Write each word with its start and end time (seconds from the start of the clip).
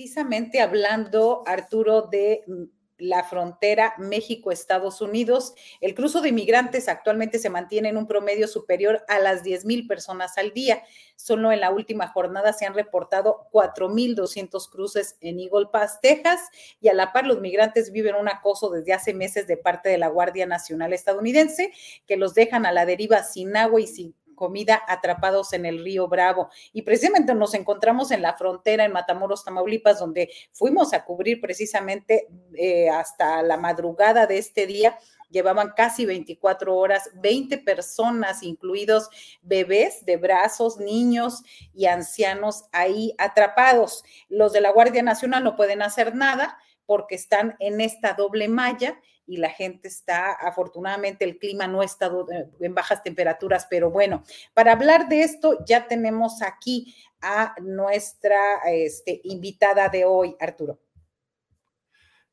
Precisamente 0.00 0.62
hablando, 0.62 1.42
Arturo, 1.44 2.08
de 2.10 2.42
mm, 2.46 2.62
la 2.96 3.22
frontera 3.22 3.92
México-Estados 3.98 5.02
Unidos, 5.02 5.52
el 5.82 5.94
cruzo 5.94 6.22
de 6.22 6.30
inmigrantes 6.30 6.88
actualmente 6.88 7.38
se 7.38 7.50
mantiene 7.50 7.90
en 7.90 7.98
un 7.98 8.06
promedio 8.06 8.48
superior 8.48 9.04
a 9.08 9.18
las 9.18 9.42
10 9.42 9.66
mil 9.66 9.86
personas 9.86 10.38
al 10.38 10.54
día. 10.54 10.82
Solo 11.16 11.52
en 11.52 11.60
la 11.60 11.70
última 11.70 12.08
jornada 12.08 12.54
se 12.54 12.64
han 12.64 12.72
reportado 12.72 13.46
4.200 13.52 14.70
cruces 14.70 15.18
en 15.20 15.38
Eagle 15.38 15.68
Pass, 15.70 16.00
Texas, 16.00 16.48
y 16.80 16.88
a 16.88 16.94
la 16.94 17.12
par 17.12 17.26
los 17.26 17.42
migrantes 17.42 17.92
viven 17.92 18.14
un 18.14 18.30
acoso 18.30 18.70
desde 18.70 18.94
hace 18.94 19.12
meses 19.12 19.46
de 19.46 19.58
parte 19.58 19.90
de 19.90 19.98
la 19.98 20.08
Guardia 20.08 20.46
Nacional 20.46 20.94
estadounidense, 20.94 21.72
que 22.06 22.16
los 22.16 22.32
dejan 22.32 22.64
a 22.64 22.72
la 22.72 22.86
deriva 22.86 23.22
sin 23.22 23.54
agua 23.54 23.82
y 23.82 23.86
sin 23.86 24.14
comida 24.40 24.82
atrapados 24.88 25.52
en 25.52 25.66
el 25.66 25.84
río 25.84 26.08
Bravo. 26.08 26.48
Y 26.72 26.80
precisamente 26.80 27.34
nos 27.34 27.52
encontramos 27.52 28.10
en 28.10 28.22
la 28.22 28.32
frontera 28.38 28.86
en 28.86 28.92
Matamoros, 28.92 29.44
Tamaulipas, 29.44 29.98
donde 29.98 30.30
fuimos 30.50 30.94
a 30.94 31.04
cubrir 31.04 31.42
precisamente 31.42 32.26
eh, 32.54 32.88
hasta 32.88 33.42
la 33.42 33.58
madrugada 33.58 34.26
de 34.26 34.38
este 34.38 34.66
día 34.66 34.98
llevaban 35.28 35.74
casi 35.76 36.06
24 36.06 36.74
horas, 36.74 37.10
20 37.16 37.58
personas, 37.58 38.42
incluidos 38.42 39.10
bebés 39.42 40.04
de 40.06 40.16
brazos, 40.16 40.78
niños 40.78 41.42
y 41.74 41.84
ancianos 41.84 42.64
ahí 42.72 43.14
atrapados. 43.18 44.02
Los 44.28 44.54
de 44.54 44.62
la 44.62 44.72
Guardia 44.72 45.02
Nacional 45.02 45.44
no 45.44 45.54
pueden 45.54 45.82
hacer 45.82 46.16
nada 46.16 46.58
porque 46.86 47.14
están 47.14 47.56
en 47.60 47.80
esta 47.80 48.14
doble 48.14 48.48
malla 48.48 48.98
y 49.30 49.36
la 49.36 49.50
gente 49.50 49.86
está, 49.86 50.32
afortunadamente 50.32 51.24
el 51.24 51.38
clima 51.38 51.68
no 51.68 51.84
está 51.84 52.06
eh, 52.06 52.50
en 52.58 52.74
bajas 52.74 53.00
temperaturas, 53.04 53.68
pero 53.70 53.88
bueno, 53.88 54.24
para 54.54 54.72
hablar 54.72 55.08
de 55.08 55.22
esto 55.22 55.64
ya 55.64 55.86
tenemos 55.86 56.42
aquí 56.42 56.96
a 57.20 57.54
nuestra 57.62 58.58
este, 58.66 59.20
invitada 59.22 59.88
de 59.88 60.04
hoy, 60.04 60.34
Arturo. 60.40 60.80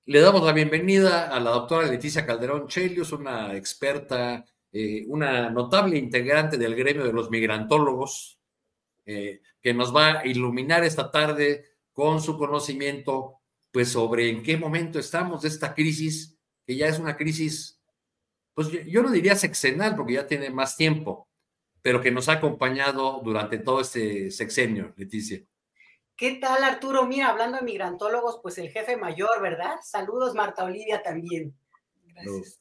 Le 0.06 0.22
damos 0.22 0.44
la 0.44 0.54
bienvenida 0.54 1.28
a 1.28 1.40
la 1.40 1.52
doctora 1.52 1.86
Leticia 1.86 2.26
Calderón 2.26 2.68
Chelius, 2.68 3.12
una 3.12 3.56
experta, 3.56 4.44
eh, 4.72 5.06
una 5.08 5.52
notable 5.52 6.00
integrante 6.00 6.58
del 6.58 6.74
gremio 6.74 7.06
de 7.06 7.14
los 7.14 7.30
migrantólogos, 7.30 8.40
eh, 9.06 9.42
que 9.62 9.72
nos 9.72 9.96
va 9.96 10.22
a 10.22 10.26
iluminar 10.26 10.84
esta 10.84 11.12
tarde 11.12 11.64
con 11.94 12.22
su 12.22 12.40
conocimiento 12.40 13.36
pues 13.72 13.90
sobre 13.90 14.30
en 14.30 14.42
qué 14.42 14.58
momento 14.58 14.98
estamos 14.98 15.44
de 15.44 15.50
esta 15.50 15.76
crisis, 15.76 16.37
que 16.68 16.76
ya 16.76 16.88
es 16.88 17.00
una 17.00 17.16
crisis, 17.16 17.80
pues 18.54 18.68
yo, 18.70 19.02
no 19.02 19.10
diría 19.10 19.36
sexenal, 19.36 19.96
porque 19.96 20.14
ya 20.14 20.28
tiene 20.28 20.50
más 20.50 20.76
tiempo, 20.76 21.30
pero 21.82 22.02
que 22.02 22.12
nos 22.12 22.28
ha 22.28 22.34
acompañado 22.34 23.22
durante 23.24 23.58
todo 23.58 23.80
este 23.80 24.30
sexenio, 24.32 24.94
Leticia. 24.98 25.42
¿Qué 26.18 26.34
tal, 26.36 26.64
Arturo? 26.64 27.06
Mira, 27.06 27.30
hablando 27.30 27.60
de 27.60 27.64
migrantólogos, 27.64 28.40
pues 28.44 28.58
el 28.58 28.70
jefe 28.70 28.98
mayor, 28.98 29.42
¿verdad? 29.42 29.78
Saludos, 29.82 30.36
Marta 30.36 30.66
Olivia, 30.66 31.02
también. 31.02 31.56
Gracias. 32.08 32.60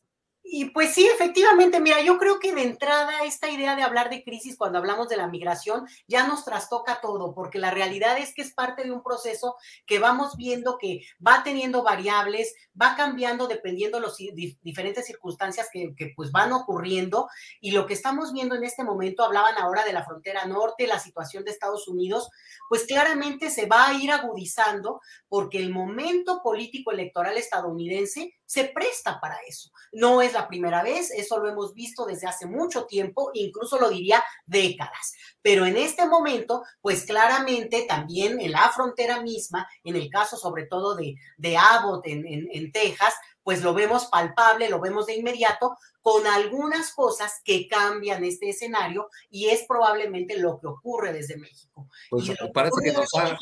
Y 0.49 0.67
pues 0.67 0.95
sí, 0.95 1.05
efectivamente, 1.13 1.81
mira, 1.81 2.01
yo 2.03 2.19
creo 2.19 2.39
que 2.39 2.55
de 2.55 2.63
entrada 2.63 3.25
esta 3.25 3.51
idea 3.51 3.75
de 3.75 3.83
hablar 3.83 4.11
de 4.11 4.23
crisis 4.23 4.57
cuando 4.57 4.79
hablamos 4.79 5.09
de 5.09 5.17
la 5.17 5.27
migración 5.27 5.89
ya 6.07 6.25
nos 6.25 6.45
trastoca 6.45 7.01
todo, 7.01 7.35
porque 7.35 7.59
la 7.59 7.73
realidad 7.73 8.17
es 8.19 8.33
que 8.33 8.43
es 8.43 8.55
parte 8.55 8.85
de 8.85 8.93
un 8.93 9.03
proceso 9.03 9.57
que 9.87 9.99
vamos 9.99 10.37
viendo 10.37 10.79
que 10.79 11.01
va 11.25 11.43
teniendo 11.43 11.83
variables, 11.83 12.55
va 12.81 12.95
cambiando 12.95 13.49
dependiendo 13.49 13.99
de 13.99 14.07
las 14.07 14.17
diferentes 14.63 15.05
circunstancias 15.05 15.69
que, 15.73 15.95
que, 15.97 16.13
pues 16.15 16.31
van 16.31 16.53
ocurriendo. 16.53 17.29
Y 17.61 17.73
lo 17.73 17.87
que 17.87 17.95
estamos 17.95 18.33
viendo 18.33 18.55
en 18.55 18.63
este 18.63 18.85
momento, 18.85 19.25
hablaban 19.25 19.59
ahora 19.59 19.85
de 19.85 19.93
la 19.93 20.05
frontera 20.05 20.45
norte, 20.45 20.87
la 20.87 21.01
situación 21.01 21.45
de 21.45 21.51
Estados 21.51 21.89
Unidos, 21.89 22.31
pues 22.69 22.85
claramente 22.85 23.51
se 23.51 23.67
va 23.67 23.89
a 23.89 23.95
ir 23.95 24.13
agudizando 24.13 25.01
porque 25.29 25.59
el 25.59 25.71
momento 25.71 26.41
político 26.41 26.93
electoral 26.93 27.37
estadounidense 27.37 28.37
se 28.47 28.65
presta 28.65 29.21
para 29.21 29.37
eso. 29.47 29.71
No 29.93 30.23
es 30.23 30.33
la 30.33 30.49
primera 30.49 30.83
vez, 30.83 31.11
eso 31.11 31.39
lo 31.39 31.49
hemos 31.49 31.75
visto 31.75 32.07
desde 32.07 32.29
hace 32.29 32.47
mucho 32.47 32.87
tiempo, 32.87 33.31
incluso 33.35 33.79
lo 33.79 33.91
diría 33.91 34.23
décadas. 34.47 35.15
Pero 35.43 35.67
en 35.67 35.77
este 35.77 36.07
momento, 36.07 36.63
pues 36.81 37.05
claramente 37.05 37.85
también 37.89 38.41
en 38.41 38.53
la 38.53 38.71
frontera 38.71 39.21
misma, 39.21 39.69
en 39.85 39.97
el 39.97 40.09
caso 40.09 40.37
sobre 40.37 40.67
todo 40.67 40.95
de, 40.95 41.17
de 41.37 41.57
Abbott 41.57 42.07
en, 42.07 42.25
en, 42.27 42.73
Texas, 42.73 43.15
pues 43.43 43.63
lo 43.63 43.75
vemos 43.75 44.07
palpable, 44.07 44.69
lo 44.69 44.81
vemos 44.81 45.07
de 45.07 45.17
inmediato, 45.17 45.77
con 46.01 46.27
algunas 46.27 46.93
cosas 46.93 47.41
que 47.45 47.67
cambian 47.69 48.25
este 48.25 48.51
escenario 48.51 49.09
y 49.31 49.47
es 49.47 49.65
probablemente 49.67 50.39
lo 50.39 50.59
que 50.61 50.69
ocurre 50.69 51.13
desde 51.13 51.37
México. 51.37 51.89
Pues 52.11 52.31
parece 52.53 52.77
que 52.83 52.93
nos 52.93 53.15
ha. 53.17 53.37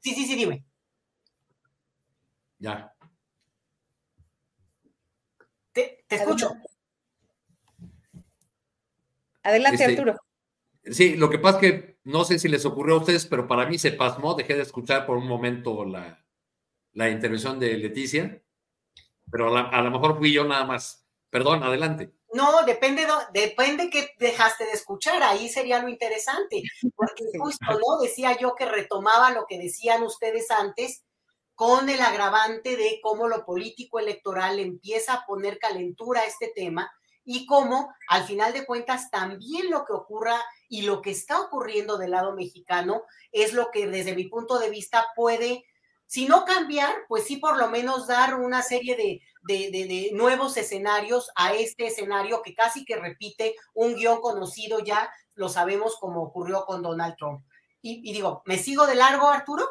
Sí, 0.00 0.14
sí, 0.14 0.26
sí, 0.26 0.34
dime. 0.34 0.64
Ya. 2.58 2.94
Te, 6.08 6.16
escucho. 6.16 6.50
Adelante, 9.42 9.84
este, 9.84 10.00
Arturo. 10.00 10.20
Sí, 10.84 11.16
lo 11.16 11.30
que 11.30 11.38
pasa 11.38 11.60
es 11.60 11.60
que 11.60 11.98
no 12.04 12.24
sé 12.24 12.38
si 12.38 12.48
les 12.48 12.64
ocurrió 12.64 12.96
a 12.96 12.98
ustedes, 12.98 13.26
pero 13.26 13.46
para 13.46 13.66
mí 13.66 13.78
se 13.78 13.92
pasmó, 13.92 14.34
dejé 14.34 14.54
de 14.54 14.62
escuchar 14.62 15.06
por 15.06 15.18
un 15.18 15.26
momento 15.26 15.84
la, 15.84 16.24
la 16.94 17.10
intervención 17.10 17.60
de 17.60 17.76
Leticia, 17.76 18.42
pero 19.30 19.56
a, 19.56 19.82
lo 19.82 19.90
mejor 19.90 20.18
fui 20.18 20.32
yo 20.32 20.44
nada 20.44 20.64
más. 20.64 21.06
Perdón, 21.30 21.62
adelante. 21.62 22.12
No, 22.32 22.64
depende, 22.64 23.06
depende 23.32 23.90
que 23.90 24.14
dejaste 24.18 24.64
de 24.64 24.72
escuchar, 24.72 25.22
ahí 25.22 25.48
sería 25.48 25.82
lo 25.82 25.88
interesante, 25.88 26.62
porque 26.96 27.24
justo, 27.38 27.66
¿no? 27.72 28.00
Decía 28.02 28.36
yo 28.38 28.54
que 28.54 28.66
retomaba 28.66 29.30
lo 29.30 29.46
que 29.46 29.58
decían 29.58 30.02
ustedes 30.02 30.50
antes 30.50 31.04
con 31.58 31.88
el 31.88 32.00
agravante 32.00 32.76
de 32.76 33.00
cómo 33.02 33.26
lo 33.26 33.44
político 33.44 33.98
electoral 33.98 34.60
empieza 34.60 35.14
a 35.14 35.26
poner 35.26 35.58
calentura 35.58 36.20
a 36.20 36.24
este 36.24 36.52
tema 36.54 36.88
y 37.24 37.46
cómo 37.46 37.92
al 38.08 38.22
final 38.22 38.52
de 38.52 38.64
cuentas 38.64 39.10
también 39.10 39.68
lo 39.68 39.84
que 39.84 39.92
ocurra 39.92 40.40
y 40.68 40.82
lo 40.82 41.02
que 41.02 41.10
está 41.10 41.40
ocurriendo 41.40 41.98
del 41.98 42.12
lado 42.12 42.32
mexicano 42.36 43.02
es 43.32 43.54
lo 43.54 43.72
que 43.72 43.88
desde 43.88 44.14
mi 44.14 44.28
punto 44.28 44.60
de 44.60 44.70
vista 44.70 45.08
puede 45.16 45.64
si 46.06 46.28
no 46.28 46.44
cambiar, 46.44 46.94
pues 47.08 47.24
sí 47.24 47.38
por 47.38 47.58
lo 47.58 47.68
menos 47.68 48.06
dar 48.06 48.36
una 48.36 48.62
serie 48.62 48.94
de, 48.96 50.10
nuevos 50.12 50.56
escenarios 50.56 51.32
a 51.34 51.54
este 51.54 51.88
escenario 51.88 52.40
que 52.40 52.54
casi 52.54 52.84
que 52.84 52.94
repite 52.94 53.56
un 53.74 53.96
guion 53.96 54.20
conocido 54.20 54.78
ya, 54.78 55.12
lo 55.34 55.48
sabemos 55.48 55.96
como 55.96 56.22
ocurrió 56.22 56.64
con 56.66 56.82
Donald 56.82 57.16
Trump. 57.16 57.44
Y, 57.82 58.12
digo, 58.12 58.42
¿me 58.46 58.58
sigo 58.58 58.86
de 58.86 58.94
largo, 58.94 59.26
Arturo? 59.26 59.68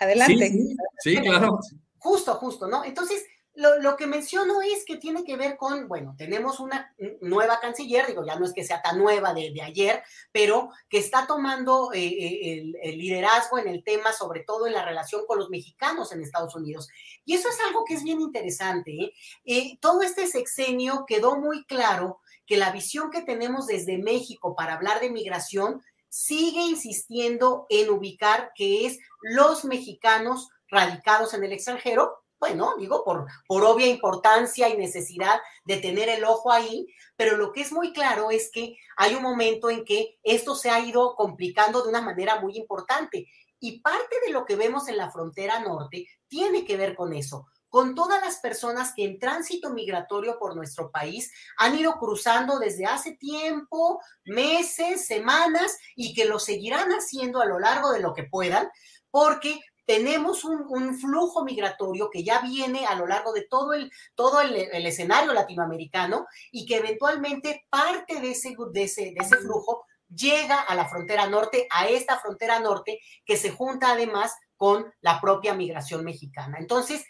Adelante. 0.00 0.76
sí, 0.98 1.16
claro. 1.18 1.60
Justo, 1.98 2.34
justo, 2.34 2.66
¿no? 2.66 2.82
Entonces, 2.84 3.24
lo, 3.54 3.96
que 3.96 4.06
menciono 4.06 4.62
es 4.62 4.84
que 4.84 4.96
tiene 4.96 5.24
que 5.24 5.36
ver 5.36 5.56
con, 5.56 5.88
bueno, 5.88 6.14
tenemos 6.16 6.60
una 6.60 6.94
nueva 7.20 7.60
canciller, 7.60 8.06
digo, 8.06 8.24
ya 8.24 8.36
no 8.36 8.46
es 8.46 8.52
que 8.52 8.64
sea 8.64 8.80
tan 8.80 8.98
nueva 8.98 9.34
de, 9.34 9.52
ayer, 9.62 10.02
pero 10.32 10.70
que 10.88 10.98
está 10.98 11.26
tomando 11.26 11.92
eh, 11.92 12.06
eh, 12.06 12.72
el, 12.82 12.98
liderazgo 12.98 13.58
en 13.58 13.68
el 13.68 13.84
tema, 13.84 14.12
sobre 14.12 14.44
todo 14.44 14.66
en 14.66 14.72
la 14.72 14.84
relación 14.84 15.26
con 15.26 15.38
los 15.38 15.50
mexicanos 15.50 16.12
en 16.12 16.22
Estados 16.22 16.54
Unidos. 16.54 16.88
Y 17.24 17.34
eso 17.34 17.48
es 17.48 17.58
algo 17.66 17.84
que 17.84 17.94
es 17.94 18.02
bien 18.02 18.20
interesante. 18.20 19.12
¿eh? 19.44 19.78
todo 19.80 20.02
este 20.02 20.26
sexenio 20.26 21.04
quedó 21.06 21.38
muy 21.38 21.64
claro 21.64 22.20
que 22.46 22.56
la 22.56 22.72
visión 22.72 23.10
que 23.10 23.22
tenemos 23.22 23.66
desde 23.66 23.98
México 23.98 24.56
para 24.56 24.74
hablar 24.74 25.00
de 25.00 25.10
migración 25.10 25.82
sigue 26.10 26.60
insistiendo 26.60 27.66
en 27.70 27.88
ubicar 27.88 28.52
que 28.54 28.86
es 28.86 28.98
los 29.22 29.64
mexicanos 29.64 30.50
radicados 30.68 31.32
en 31.32 31.44
el 31.44 31.52
extranjero 31.52 32.20
bueno, 32.40 32.74
digo, 32.78 33.04
por, 33.04 33.26
por 33.46 33.62
obvia 33.64 33.86
importancia 33.86 34.68
y 34.70 34.76
necesidad 34.76 35.40
de 35.66 35.76
tener 35.76 36.08
el 36.08 36.24
ojo 36.24 36.50
ahí, 36.50 36.86
pero 37.14 37.36
lo 37.36 37.52
que 37.52 37.60
es 37.60 37.70
muy 37.70 37.92
claro 37.92 38.30
es 38.30 38.50
que 38.50 38.76
hay 38.96 39.14
un 39.14 39.22
momento 39.22 39.68
en 39.68 39.84
que 39.84 40.18
esto 40.22 40.54
se 40.54 40.70
ha 40.70 40.80
ido 40.80 41.14
complicando 41.16 41.82
de 41.82 41.90
una 41.90 42.00
manera 42.00 42.40
muy 42.40 42.56
importante. 42.56 43.26
Y 43.60 43.80
parte 43.82 44.16
de 44.26 44.32
lo 44.32 44.46
que 44.46 44.56
vemos 44.56 44.88
en 44.88 44.96
la 44.96 45.10
frontera 45.10 45.60
norte 45.60 46.06
tiene 46.28 46.64
que 46.64 46.78
ver 46.78 46.96
con 46.96 47.12
eso, 47.12 47.46
con 47.70 47.94
todas 47.94 48.20
las 48.20 48.40
personas 48.40 48.92
que 48.94 49.04
en 49.04 49.18
tránsito 49.18 49.70
migratorio 49.70 50.38
por 50.38 50.56
nuestro 50.56 50.90
país 50.90 51.32
han 51.56 51.78
ido 51.78 51.94
cruzando 51.94 52.58
desde 52.58 52.84
hace 52.84 53.12
tiempo, 53.12 54.02
meses, 54.24 55.06
semanas, 55.06 55.78
y 55.94 56.12
que 56.12 56.26
lo 56.26 56.38
seguirán 56.38 56.90
haciendo 56.90 57.40
a 57.40 57.46
lo 57.46 57.58
largo 57.58 57.92
de 57.92 58.00
lo 58.00 58.12
que 58.12 58.24
puedan, 58.24 58.68
porque 59.10 59.60
tenemos 59.86 60.44
un, 60.44 60.98
flujo 61.00 61.44
migratorio 61.44 62.10
que 62.10 62.22
ya 62.22 62.40
viene 62.40 62.86
a 62.86 62.94
lo 62.94 63.06
largo 63.06 63.32
de 63.32 63.46
todo 63.48 63.72
el, 63.72 63.90
todo 64.14 64.40
el, 64.40 64.54
escenario 64.86 65.32
latinoamericano 65.32 66.26
y 66.52 66.66
que 66.66 66.76
eventualmente 66.76 67.66
parte 67.70 68.20
de 68.20 68.32
ese, 68.32 68.54
de, 68.72 68.82
ese, 68.84 69.02
de 69.06 69.16
ese 69.18 69.36
flujo 69.36 69.84
llega 70.08 70.60
a 70.60 70.74
la 70.74 70.88
frontera 70.88 71.26
norte, 71.26 71.66
a 71.70 71.88
esta 71.88 72.18
frontera 72.18 72.60
norte 72.60 73.00
que 73.24 73.36
se 73.36 73.50
junta 73.50 73.92
además 73.92 74.32
con 74.56 74.92
la 75.00 75.20
propia 75.20 75.54
migración 75.54 76.04
mexicana. 76.04 76.58
Entonces, 76.58 77.04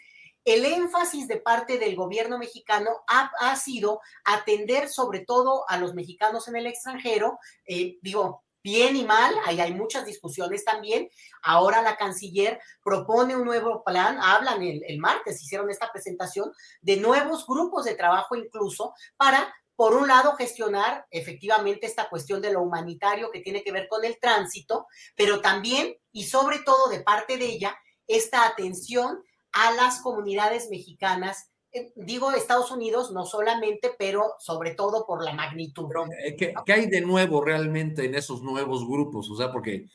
el 0.45 0.65
énfasis 0.65 1.27
de 1.27 1.37
parte 1.37 1.77
del 1.77 1.95
gobierno 1.95 2.37
mexicano 2.37 2.89
ha, 3.07 3.55
sido 3.55 4.01
atender 4.23 4.89
sobre 4.89 5.19
todo 5.19 5.65
a 5.67 5.77
los 5.77 5.93
mexicanos 5.93 6.47
en 6.47 6.55
el 6.55 6.67
extranjero, 6.67 7.37
eh, 7.65 7.97
digo, 8.01 8.43
bien 8.63 8.95
y 8.95 9.03
mal, 9.03 9.33
ahí 9.45 9.59
hay 9.59 9.73
muchas 9.73 10.05
discusiones 10.05 10.63
también. 10.65 11.09
Ahora 11.43 11.81
la 11.81 11.97
canciller 11.97 12.59
propone 12.83 13.35
un 13.35 13.45
nuevo 13.45 13.83
plan, 13.83 14.19
hablan 14.21 14.61
el, 14.61 14.83
el, 14.87 14.99
martes, 14.99 15.41
hicieron 15.41 15.69
esta 15.69 15.91
presentación 15.91 16.51
de 16.81 16.97
nuevos 16.97 17.45
grupos 17.45 17.85
de 17.85 17.95
trabajo 17.95 18.35
incluso 18.35 18.93
para, 19.17 19.53
por 19.75 19.95
un 19.95 20.07
lado, 20.07 20.35
gestionar 20.35 21.05
efectivamente 21.09 21.85
esta 21.85 22.09
cuestión 22.09 22.41
de 22.41 22.53
lo 22.53 22.61
humanitario 22.61 23.31
que 23.31 23.41
tiene 23.41 23.63
que 23.63 23.71
ver 23.71 23.87
con 23.87 24.05
el 24.05 24.19
tránsito, 24.19 24.87
pero 25.15 25.41
también 25.41 25.95
y 26.11 26.25
sobre 26.25 26.59
todo 26.59 26.87
de 26.89 27.01
parte 27.01 27.37
de 27.37 27.45
ella, 27.45 27.75
esta 28.07 28.45
atención 28.45 29.23
a 29.53 29.71
las 29.73 30.01
comunidades 30.01 30.69
mexicanas 30.69 31.51
eh, 31.73 31.93
digo 31.95 32.31
Estados 32.33 32.69
Unidos, 32.71 33.11
no 33.11 33.25
solamente, 33.25 33.91
pero 33.97 34.33
sobre 34.39 34.71
todo 34.71 35.05
por 35.05 35.23
la 35.23 35.33
magnitud. 35.33 35.89
Eh, 36.25 36.35
¿qué, 36.35 36.73
hay 36.73 36.87
de 36.87 36.99
nuevo 36.99 37.41
realmente 37.41 38.03
en 38.03 38.15
esos 38.15 38.41
nuevos 38.41 38.85
grupos? 38.85 39.29
O 39.29 39.37
sea, 39.37 39.51
porque 39.53 39.87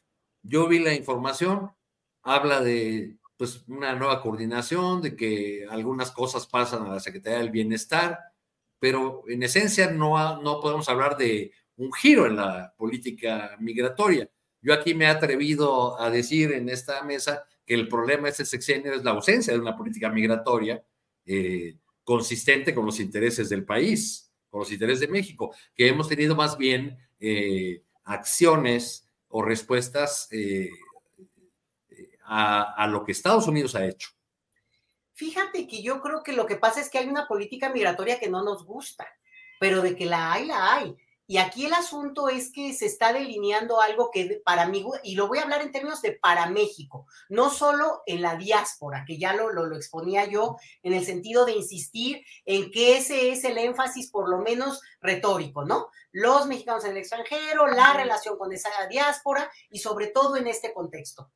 yo 0.42 0.68
vi 0.68 0.78
la 0.78 0.94
información, 0.94 1.70
habla 2.22 2.60
de 2.62 3.18
pues 3.36 3.64
una 3.68 3.94
nueva 3.94 4.22
coordinación, 4.22 5.02
de 5.02 5.14
que 5.14 5.66
algunas 5.68 6.10
cosas 6.12 6.46
pasan 6.46 6.86
a 6.86 6.94
la 6.94 7.00
Secretaría 7.00 7.40
del 7.40 7.50
Bienestar, 7.50 8.20
pero 8.78 9.24
en 9.28 9.42
esencia 9.42 9.90
no, 9.90 10.40
no 10.40 10.60
podemos 10.60 10.88
hablar 10.88 11.18
de 11.18 11.52
un 11.76 11.92
giro 11.92 12.24
en 12.24 12.36
la 12.36 12.72
política 12.78 13.54
migratoria. 13.60 14.30
Yo 14.62 14.72
aquí 14.72 14.94
me 14.94 15.04
he 15.04 15.08
atrevido 15.08 16.00
a 16.00 16.08
decir 16.08 16.52
en 16.52 16.70
esta 16.70 17.02
mesa 17.02 17.44
que 17.66 17.74
el 17.74 17.88
problema 17.88 18.24
de 18.24 18.30
este 18.30 18.44
sexenio 18.44 18.94
es 18.94 19.02
la 19.02 19.10
ausencia 19.10 19.52
de 19.52 19.58
una 19.58 19.76
política 19.76 20.08
migratoria, 20.08 20.82
eh, 21.24 21.76
consistente 22.04 22.72
con 22.72 22.86
los 22.86 23.00
intereses 23.00 23.48
del 23.48 23.64
país, 23.64 24.32
con 24.48 24.60
los 24.60 24.70
intereses 24.70 25.00
de 25.00 25.08
México, 25.08 25.54
que 25.74 25.88
hemos 25.88 26.08
tenido 26.08 26.36
más 26.36 26.56
bien 26.56 26.96
eh, 27.18 27.82
acciones 28.04 29.10
o 29.28 29.42
respuestas 29.42 30.28
eh, 30.30 30.70
a, 32.24 32.84
a 32.84 32.86
lo 32.86 33.04
que 33.04 33.12
Estados 33.12 33.48
Unidos 33.48 33.74
ha 33.74 33.84
hecho. 33.84 34.10
Fíjate 35.14 35.66
que 35.66 35.82
yo 35.82 36.00
creo 36.00 36.22
que 36.22 36.32
lo 36.32 36.46
que 36.46 36.56
pasa 36.56 36.80
es 36.80 36.88
que 36.88 36.98
hay 36.98 37.08
una 37.08 37.26
política 37.26 37.70
migratoria 37.72 38.20
que 38.20 38.28
no 38.28 38.44
nos 38.44 38.64
gusta, 38.64 39.06
pero 39.58 39.82
de 39.82 39.96
que 39.96 40.06
la 40.06 40.32
hay, 40.32 40.46
la 40.46 40.74
hay. 40.74 40.96
Y 41.28 41.38
aquí 41.38 41.66
el 41.66 41.74
asunto 41.74 42.28
es 42.28 42.52
que 42.52 42.72
se 42.72 42.86
está 42.86 43.12
delineando 43.12 43.80
algo 43.80 44.10
que 44.12 44.40
para 44.44 44.66
mí, 44.68 44.84
y 45.02 45.16
lo 45.16 45.26
voy 45.26 45.38
a 45.38 45.42
hablar 45.42 45.62
en 45.62 45.72
términos 45.72 46.00
de 46.00 46.12
para 46.12 46.46
México, 46.46 47.06
no 47.28 47.50
solo 47.50 48.02
en 48.06 48.22
la 48.22 48.36
diáspora, 48.36 49.04
que 49.06 49.18
ya 49.18 49.32
lo, 49.32 49.50
lo, 49.50 49.74
exponía 49.76 50.26
yo 50.26 50.56
en 50.82 50.92
el 50.92 51.04
sentido 51.04 51.44
de 51.44 51.52
insistir 51.52 52.24
en 52.44 52.70
que 52.70 52.96
ese 52.96 53.30
es 53.30 53.44
el 53.44 53.58
énfasis 53.58 54.10
por 54.10 54.28
lo 54.28 54.38
menos 54.38 54.80
retórico, 55.00 55.64
¿no? 55.64 55.88
Los 56.12 56.46
mexicanos 56.46 56.84
en 56.84 56.92
el 56.92 56.98
extranjero, 56.98 57.66
la 57.66 57.92
relación 57.94 58.38
con 58.38 58.52
esa 58.52 58.70
diáspora 58.88 59.50
y 59.68 59.80
sobre 59.80 60.08
todo 60.08 60.36
en 60.36 60.46
este 60.46 60.72
contexto. 60.72 61.32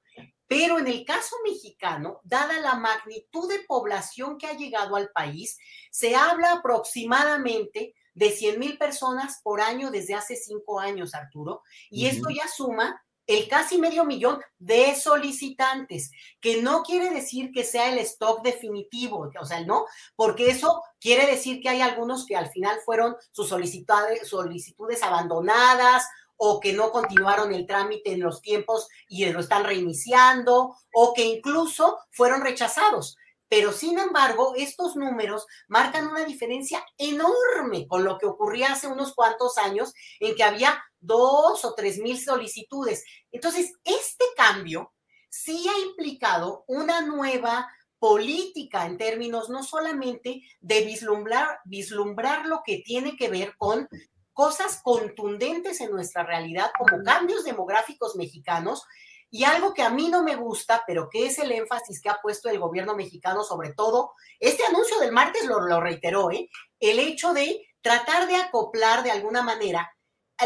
Pero 0.51 0.81
en 0.81 0.89
el 0.89 1.05
caso 1.05 1.37
mexicano, 1.45 2.19
dada 2.25 2.59
la 2.59 2.75
magnitud 2.75 3.49
de 3.49 3.61
población 3.61 4.37
que 4.37 4.49
ha 4.49 4.57
llegado 4.57 4.97
al 4.97 5.11
país, 5.11 5.57
se 5.93 6.17
habla 6.17 6.55
aproximadamente 6.55 7.95
de 8.15 8.31
100 8.33 8.59
mil 8.59 8.77
personas 8.77 9.39
por 9.45 9.61
año 9.61 9.93
desde 9.93 10.15
hace 10.15 10.35
cinco 10.35 10.81
años, 10.81 11.15
Arturo, 11.15 11.63
y 11.89 12.07
esto 12.07 12.31
ya 12.31 12.49
suma 12.49 13.01
el 13.29 13.47
casi 13.47 13.79
medio 13.79 14.05
millón 14.05 14.41
de 14.59 14.97
solicitantes, 14.97 16.11
que 16.41 16.61
no 16.61 16.83
quiere 16.83 17.11
decir 17.11 17.53
que 17.53 17.63
sea 17.63 17.93
el 17.93 17.99
stock 17.99 18.43
definitivo, 18.43 19.31
o 19.41 19.45
sea, 19.45 19.65
no, 19.65 19.87
porque 20.17 20.51
eso 20.51 20.83
quiere 20.99 21.27
decir 21.27 21.61
que 21.63 21.69
hay 21.69 21.81
algunos 21.81 22.27
que 22.27 22.35
al 22.35 22.51
final 22.51 22.81
fueron 22.85 23.15
sus 23.31 23.51
solicitudes, 23.51 24.27
solicitudes 24.27 25.01
abandonadas 25.05 26.09
o 26.43 26.59
que 26.59 26.73
no 26.73 26.91
continuaron 26.91 27.53
el 27.53 27.67
trámite 27.67 28.13
en 28.13 28.21
los 28.21 28.41
tiempos 28.41 28.89
y 29.09 29.27
lo 29.27 29.41
están 29.41 29.65
reiniciando, 29.65 30.75
o 30.95 31.13
que 31.13 31.25
incluso 31.25 31.99
fueron 32.11 32.41
rechazados 32.41 33.17
pero 33.51 33.73
sin 33.73 33.99
embargo, 33.99 34.55
estos 34.57 34.95
números 34.95 35.45
marcan 35.67 36.07
una 36.07 36.25
diferencia 36.25 36.87
enorme 36.97 37.89
con 37.89 38.05
lo 38.05 38.17
que 38.17 38.27
ocurría 38.27 38.73
hace 38.73 38.87
unos 38.87 39.13
cuantos 39.13 39.59
años 39.59 39.93
en 40.21 40.37
que 40.37 40.45
había 40.45 40.81
dos 41.01 41.65
o 41.65 41.75
tres 41.75 41.99
mil 41.99 42.17
solicitudes. 42.17 43.03
Entonces, 43.33 43.73
este 43.83 44.25
cambio 44.37 44.93
sí 45.29 45.67
ha 45.69 45.77
implicado 45.85 46.65
una 46.69 47.01
nueva 47.01 47.69
política 47.99 48.87
en 48.87 48.97
términos 48.99 49.51
no 49.51 49.65
solamente 49.65 50.43
de 50.61 50.85
vislumbrar, 50.85 51.59
vislumbrar 51.65 52.47
lo 52.47 52.63
que 52.65 52.83
tiene 52.85 53.17
que 53.17 53.29
ver 53.29 53.57
con 53.59 53.89
cosas 54.41 54.81
contundentes 54.83 55.83
en 55.83 55.91
nuestra 55.91 56.23
realidad, 56.23 56.71
como 56.79 57.05
cambios 57.05 57.45
demográficos 57.45 58.17
mexicanos, 58.17 58.85
y 59.29 59.45
algo 59.45 59.75
que 59.75 59.83
a 59.83 59.91
mí 59.91 60.09
no 60.09 60.23
me 60.23 60.35
gusta, 60.35 60.83
pero 60.87 61.11
que 61.11 61.27
es 61.27 61.39
el 61.39 61.53
énfasis 61.53 62.01
que 62.01 62.09
ha 62.09 62.23
puesto 62.23 62.49
el 62.49 62.59
gobierno 62.59 62.97
mexicano, 62.97 63.45
sobre 63.45 63.75
todo, 63.75 64.15
este 64.39 64.65
anuncio 64.65 64.99
del 64.99 65.13
martes 65.13 65.45
lo, 65.45 65.61
lo 65.61 65.79
reiteró, 65.83 66.31
¿eh? 66.31 66.49
el 66.81 67.01
hecho 67.01 67.35
de 67.35 67.69
tratar 67.83 68.29
de 68.29 68.37
acoplar 68.37 69.03
de 69.03 69.11
alguna 69.11 69.43
manera 69.43 69.95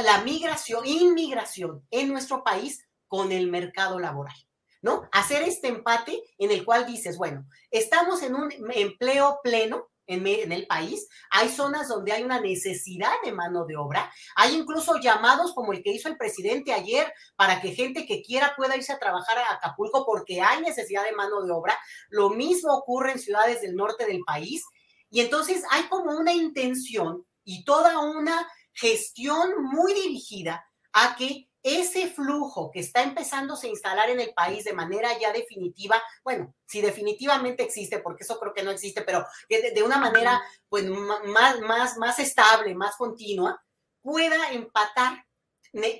la 0.03 0.23
migración, 0.23 0.85
inmigración 0.85 1.87
en 1.93 2.09
nuestro 2.09 2.43
país 2.43 2.85
con 3.07 3.31
el 3.31 3.49
mercado 3.49 4.01
laboral. 4.01 4.35
¿No? 4.83 5.09
Hacer 5.13 5.45
este 5.45 5.69
empate 5.69 6.21
en 6.37 6.51
el 6.51 6.65
cual 6.65 6.85
dices, 6.85 7.17
bueno, 7.17 7.47
estamos 7.71 8.25
en 8.25 8.35
un 8.35 8.53
empleo 8.73 9.39
pleno, 9.41 9.89
en, 10.07 10.53
el 10.53 10.67
país. 10.67 11.09
Hay 11.31 11.49
zonas 11.49 11.89
donde 11.89 12.13
hay 12.13 12.23
una 12.23 12.41
necesidad 12.41 13.13
de 13.25 13.33
mano 13.33 13.65
de 13.65 13.77
obra. 13.77 14.13
Hay 14.37 14.55
incluso 14.55 14.99
llamados 14.99 15.55
como 15.55 15.73
el 15.73 15.83
que 15.83 15.93
hizo 15.93 16.09
el 16.09 16.17
presidente 16.17 16.73
ayer 16.73 17.13
para 17.37 17.61
que 17.61 17.75
gente 17.75 18.07
que 18.07 18.23
quiera 18.23 18.55
pueda 18.57 18.77
irse 18.77 18.93
a 18.93 18.99
trabajar 18.99 19.39
a 19.39 19.55
Acapulco 19.55 20.05
porque 20.07 20.41
hay 20.41 20.61
necesidad 20.63 21.05
de 21.05 21.13
mano 21.13 21.43
de 21.43 21.53
obra. 21.53 21.79
Lo 22.09 22.31
mismo 22.31 22.75
ocurre 22.75 23.13
en 23.13 23.19
ciudades 23.19 23.61
del 23.61 23.77
norte 23.77 24.07
del 24.07 24.21
país. 24.25 24.65
Y 25.11 25.21
entonces 25.21 25.65
hay 25.71 25.85
como 25.85 26.17
una 26.17 26.33
intención 26.33 27.25
y 27.45 27.65
toda 27.65 27.99
una 28.01 28.49
gestión 28.73 29.63
muy 29.63 29.95
dirigida 29.95 30.67
a 30.93 31.15
que 31.17 31.49
ese 31.65 32.09
flujo 32.09 32.71
que 32.71 32.81
está 32.81 33.03
empezando 33.03 33.55
a 33.55 33.67
instalar 33.67 34.11
en 34.11 34.21
el 34.21 34.35
país 34.35 34.65
de 34.65 34.75
manera 34.75 35.19
ya 35.19 35.33
definitiva, 35.33 36.01
bueno, 36.23 36.55
si 36.67 36.83
definitivamente 36.83 37.63
existe, 37.63 38.01
porque 38.01 38.23
eso 38.23 38.39
creo 38.39 38.53
que 38.53 38.63
no 38.63 38.71
existe, 38.71 39.01
pero 39.01 39.27
de, 39.49 39.83
una 39.83 39.97
manera 39.97 40.43
pues 40.69 40.85
más, 40.85 41.61
más, 41.61 41.97
más 41.97 42.19
estable, 42.19 42.75
más 42.75 42.97
continua, 42.97 43.65
pueda 44.03 44.51
empatar 44.53 45.25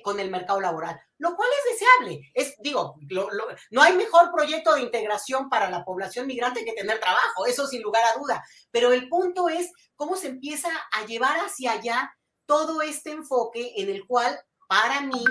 con 0.03 0.19
el 0.19 0.29
mercado 0.29 0.61
laboral, 0.61 1.01
lo 1.17 1.35
cual 1.35 1.49
es 1.49 1.73
deseable. 1.73 2.31
Es, 2.33 2.55
digo, 2.59 2.95
no 3.71 3.81
hay 3.81 3.93
mejor 3.93 4.31
proyecto 4.31 4.75
de 4.75 4.81
integración 4.81 5.49
para 5.49 5.69
la 5.69 5.83
población 5.83 6.27
migrante 6.27 6.63
que 6.63 6.73
tener 6.73 6.99
trabajo, 6.99 7.47
eso 7.47 7.65
sin 7.67 7.81
lugar 7.81 8.03
a 8.05 8.17
duda, 8.17 8.43
pero 8.69 8.93
el 8.93 9.09
punto 9.09 9.49
es 9.49 9.71
cómo 9.95 10.15
se 10.15 10.27
empieza 10.27 10.69
a 10.91 11.05
llevar 11.05 11.37
hacia 11.39 11.71
allá 11.71 12.15
todo 12.45 12.83
este 12.83 13.11
enfoque 13.11 13.73
en 13.77 13.89
el 13.89 14.05
cual 14.05 14.39
para 14.67 15.01
mí 15.01 15.23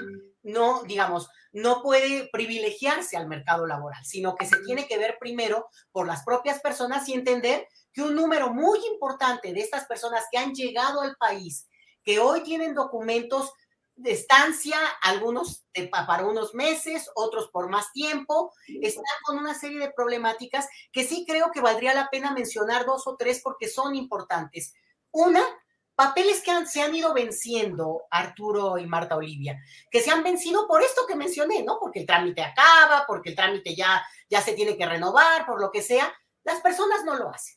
no, 0.43 0.83
digamos, 0.85 1.29
no 1.53 1.83
puede 1.83 2.29
privilegiarse 2.33 3.17
al 3.17 3.29
mercado 3.29 3.67
laboral, 3.67 4.05
sino 4.05 4.35
que 4.35 4.47
se 4.47 4.59
tiene 4.67 4.87
que 4.87 4.99
ver 4.99 5.17
primero 5.19 5.69
por 5.93 6.07
las 6.07 6.25
propias 6.25 6.61
personas 6.61 7.09
y 7.09 7.14
entender 7.14 7.67
que 7.93 8.03
un 8.03 8.14
número 8.14 8.53
muy 8.53 8.79
importante 8.93 9.53
de 9.53 9.61
estas 9.61 9.87
personas 9.87 10.25
que 10.31 10.38
han 10.38 10.53
llegado 10.53 11.00
al 11.00 11.17
país, 11.17 11.69
que 12.03 12.19
hoy 12.19 12.43
tienen 12.43 12.75
documentos 12.75 13.53
de 13.97 14.12
estancia, 14.12 14.76
algunos 15.03 15.64
para 15.91 16.26
unos 16.26 16.55
meses, 16.55 17.09
otros 17.14 17.49
por 17.53 17.69
más 17.69 17.93
tiempo, 17.93 18.53
están 18.83 19.05
con 19.25 19.38
una 19.38 19.55
serie 19.55 19.79
de 19.79 19.93
problemáticas 19.93 20.69
que 20.93 21.05
sí 21.05 21.25
creo 21.26 21.50
que 21.53 21.61
valdría 21.61 21.95
la 21.95 22.11
pena 22.11 22.33
mencionar 22.33 22.85
dos 22.85 23.07
o 23.07 23.17
tres 23.17 23.41
porque 23.43 23.69
son 23.69 23.95
importantes. 23.95 24.75
Una, 25.12 25.45
papeles 25.94 26.42
que 26.42 26.66
se 26.66 26.82
han 26.82 26.94
ido 26.94 27.14
venciendo, 27.14 28.04
Arturo 28.10 28.78
y 28.78 28.86
Marta 28.86 29.16
Olivia, 29.16 29.60
que 29.90 30.00
se 30.00 30.10
han 30.10 30.22
vencido 30.22 30.66
por 30.66 30.82
esto 30.82 31.06
que 31.06 31.16
mencioné, 31.16 31.62
¿no? 31.62 31.78
Porque 31.80 32.00
el 32.00 32.06
trámite 32.06 32.42
acaba, 32.42 33.04
porque 33.06 33.30
el 33.30 33.36
trámite 33.36 33.74
ya, 33.74 34.04
ya 34.28 34.40
se 34.40 34.54
tiene 34.54 34.76
que 34.76 34.86
renovar, 34.86 35.46
por 35.46 35.60
lo 35.60 35.70
que 35.70 35.82
sea, 35.82 36.12
las 36.42 36.60
personas 36.60 37.04
no 37.04 37.14
lo 37.16 37.30
hacen. 37.30 37.56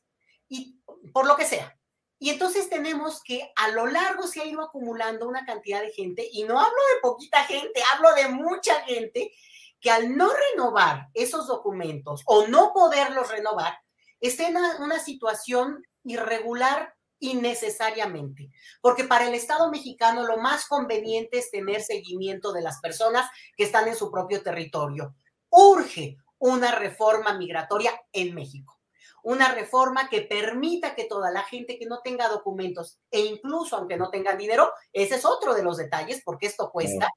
Y 0.50 0.80
por 1.14 1.26
lo 1.26 1.36
que 1.36 1.46
sea. 1.46 1.78
Y 2.20 2.30
entonces 2.30 2.70
tenemos 2.70 3.22
que 3.24 3.52
a 3.56 3.70
lo 3.70 3.86
largo 3.86 4.28
se 4.28 4.42
ha 4.42 4.46
ido 4.46 4.62
acumulando 4.62 5.28
una 5.28 5.46
cantidad 5.46 5.82
de 5.82 5.92
gente, 5.92 6.28
y 6.32 6.44
no 6.44 6.60
hablo 6.60 6.82
de 6.94 7.02
poquita 7.02 7.44
gente, 7.44 7.82
hablo 7.94 8.14
de 8.14 8.28
mucha 8.30 8.82
gente, 8.82 9.32
que 9.80 9.92
al 9.92 10.16
no 10.18 10.32
renovar 10.52 11.08
esos 11.14 11.48
documentos 11.48 12.24
o 12.26 12.48
no 12.48 12.74
poderlos 12.74 13.30
renovar, 13.30 13.80
está 14.20 14.48
en 14.48 14.58
una 14.80 15.00
situación 15.00 15.86
irregular 16.04 16.97
innecesariamente, 17.20 18.50
porque 18.82 19.04
para 19.04 19.28
el 19.28 19.34
Estado 19.34 19.72
mexicano 19.72 20.26
lo 20.26 20.38
más 20.38 20.68
conveniente 20.68 21.40
es 21.40 21.52
tener 21.52 21.82
seguimiento 21.82 22.54
de 22.54 22.62
las 22.62 22.80
personas 22.80 23.30
que 23.56 23.64
están 23.64 23.88
en 23.88 23.96
su 23.96 24.12
propio 24.12 24.44
territorio. 24.44 25.16
Urge 25.50 26.18
una 26.40 26.72
reforma 26.76 27.34
migratoria 27.34 28.00
en 28.12 28.36
México, 28.36 28.80
una 29.24 29.52
reforma 29.54 30.10
que 30.10 30.22
permita 30.22 30.94
que 30.94 31.06
toda 31.06 31.32
la 31.32 31.44
gente 31.44 31.80
que 31.80 31.88
no 31.88 32.02
tenga 32.04 32.28
documentos 32.28 33.00
e 33.10 33.22
incluso 33.22 33.76
aunque 33.78 33.98
no 33.98 34.10
tengan 34.10 34.38
dinero, 34.38 34.72
ese 34.94 35.16
es 35.16 35.26
otro 35.26 35.56
de 35.56 35.64
los 35.64 35.78
detalles, 35.78 36.22
porque 36.24 36.48
esto 36.48 36.70
cuesta, 36.72 37.10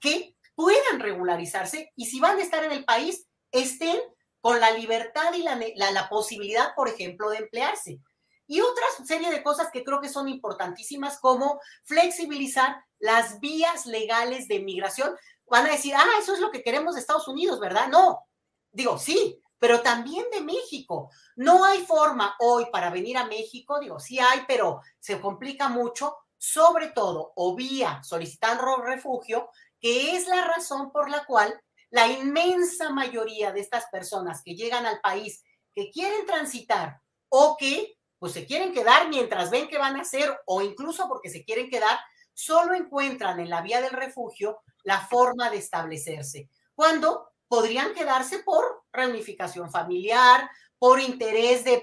que 0.00 0.34
puedan 0.54 1.00
regularizarse 1.00 1.92
y 1.94 2.06
si 2.06 2.18
van 2.20 2.38
a 2.38 2.42
estar 2.42 2.64
en 2.64 2.72
el 2.72 2.84
país, 2.84 3.26
estén 3.50 3.98
con 4.40 4.60
la 4.60 4.70
libertad 4.70 5.34
y 5.34 5.42
la, 5.42 5.60
la, 5.74 5.90
la 5.90 6.08
posibilidad, 6.08 6.74
por 6.74 6.88
ejemplo, 6.88 7.30
de 7.30 7.38
emplearse 7.38 8.00
y 8.46 8.60
otra 8.60 8.84
serie 9.04 9.30
de 9.30 9.42
cosas 9.42 9.70
que 9.72 9.84
creo 9.84 10.00
que 10.00 10.08
son 10.08 10.28
importantísimas, 10.28 11.18
como 11.18 11.60
flexibilizar 11.84 12.76
las 12.98 13.40
vías 13.40 13.86
legales 13.86 14.48
de 14.48 14.60
migración. 14.60 15.16
Van 15.48 15.66
a 15.66 15.70
decir, 15.70 15.94
ah, 15.96 16.06
eso 16.20 16.34
es 16.34 16.40
lo 16.40 16.50
que 16.50 16.62
queremos 16.62 16.94
de 16.94 17.00
Estados 17.00 17.28
Unidos, 17.28 17.60
¿verdad? 17.60 17.88
No, 17.88 18.26
digo, 18.72 18.98
sí, 18.98 19.40
pero 19.58 19.80
también 19.82 20.24
de 20.32 20.40
México. 20.40 21.10
No 21.36 21.64
hay 21.64 21.84
forma 21.84 22.36
hoy 22.40 22.66
para 22.72 22.90
venir 22.90 23.16
a 23.16 23.26
México, 23.26 23.80
digo, 23.80 23.98
sí 23.98 24.18
hay, 24.18 24.44
pero 24.46 24.80
se 25.00 25.20
complica 25.20 25.68
mucho, 25.68 26.16
sobre 26.36 26.88
todo, 26.88 27.32
o 27.36 27.54
vía 27.56 28.00
solicitando 28.02 28.76
refugio, 28.78 29.50
que 29.80 30.16
es 30.16 30.26
la 30.28 30.44
razón 30.46 30.92
por 30.92 31.10
la 31.10 31.24
cual 31.24 31.60
la 31.90 32.08
inmensa 32.08 32.90
mayoría 32.90 33.52
de 33.52 33.60
estas 33.60 33.86
personas 33.86 34.42
que 34.42 34.54
llegan 34.54 34.86
al 34.86 35.00
país, 35.00 35.42
que 35.74 35.90
quieren 35.90 36.26
transitar 36.26 37.00
o 37.28 37.56
que 37.56 37.95
pues 38.18 38.32
se 38.32 38.46
quieren 38.46 38.72
quedar 38.72 39.08
mientras 39.08 39.50
ven 39.50 39.68
que 39.68 39.78
van 39.78 39.96
a 39.96 40.02
hacer 40.02 40.36
o 40.46 40.62
incluso 40.62 41.08
porque 41.08 41.30
se 41.30 41.44
quieren 41.44 41.68
quedar, 41.68 41.98
solo 42.32 42.74
encuentran 42.74 43.40
en 43.40 43.50
la 43.50 43.62
vía 43.62 43.80
del 43.80 43.92
refugio 43.92 44.60
la 44.82 45.00
forma 45.06 45.50
de 45.50 45.58
establecerse, 45.58 46.48
cuando 46.74 47.30
podrían 47.48 47.94
quedarse 47.94 48.40
por 48.40 48.84
reunificación 48.92 49.70
familiar, 49.70 50.48
por 50.78 51.00
interés 51.00 51.64
de, 51.64 51.82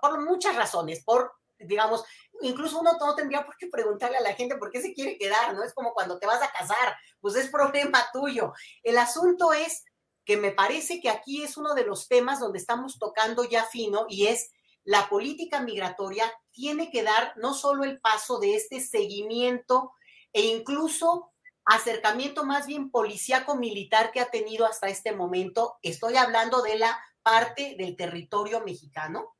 por 0.00 0.24
muchas 0.24 0.56
razones, 0.56 1.04
por, 1.04 1.32
digamos, 1.58 2.04
incluso 2.42 2.80
uno 2.80 2.96
no 2.98 3.14
tendría 3.14 3.44
por 3.44 3.56
qué 3.56 3.68
preguntarle 3.68 4.16
a 4.18 4.22
la 4.22 4.34
gente 4.34 4.56
por 4.56 4.70
qué 4.70 4.80
se 4.80 4.92
quiere 4.92 5.16
quedar, 5.16 5.54
¿no? 5.54 5.62
Es 5.62 5.72
como 5.72 5.92
cuando 5.92 6.18
te 6.18 6.26
vas 6.26 6.42
a 6.42 6.50
casar, 6.50 6.96
pues 7.20 7.36
es 7.36 7.48
problema 7.48 8.04
tuyo. 8.12 8.52
El 8.82 8.98
asunto 8.98 9.52
es 9.52 9.84
que 10.24 10.36
me 10.36 10.52
parece 10.52 11.00
que 11.00 11.10
aquí 11.10 11.42
es 11.42 11.56
uno 11.56 11.74
de 11.74 11.84
los 11.84 12.08
temas 12.08 12.40
donde 12.40 12.58
estamos 12.58 12.98
tocando 12.98 13.44
ya 13.44 13.64
fino 13.64 14.06
y 14.08 14.26
es 14.26 14.50
la 14.84 15.08
política 15.08 15.60
migratoria 15.60 16.30
tiene 16.52 16.90
que 16.90 17.02
dar 17.02 17.32
no 17.36 17.54
solo 17.54 17.84
el 17.84 18.00
paso 18.00 18.38
de 18.38 18.54
este 18.54 18.80
seguimiento 18.80 19.92
e 20.32 20.42
incluso 20.42 21.32
acercamiento 21.64 22.44
más 22.44 22.66
bien 22.66 22.90
policíaco 22.90 23.56
militar 23.56 24.12
que 24.12 24.20
ha 24.20 24.30
tenido 24.30 24.66
hasta 24.66 24.88
este 24.88 25.12
momento, 25.12 25.78
estoy 25.82 26.16
hablando 26.16 26.62
de 26.62 26.78
la 26.78 27.02
parte 27.22 27.74
del 27.78 27.96
territorio 27.96 28.60
mexicano, 28.60 29.34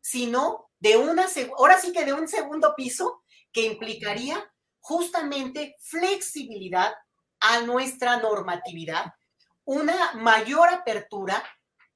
sino 0.00 0.70
de 0.80 0.96
una, 0.96 1.26
ahora 1.56 1.78
sí 1.78 1.92
que 1.92 2.04
de 2.04 2.12
un 2.12 2.26
segundo 2.26 2.74
piso 2.76 3.22
que 3.52 3.66
implicaría 3.66 4.52
justamente 4.80 5.76
flexibilidad 5.80 6.92
a 7.38 7.60
nuestra 7.60 8.16
normatividad, 8.16 9.14
una 9.64 10.14
mayor 10.14 10.68
apertura 10.68 11.42